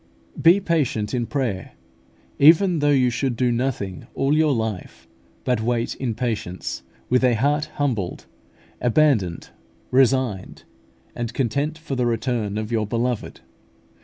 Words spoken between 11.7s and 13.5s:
for the return of your Beloved.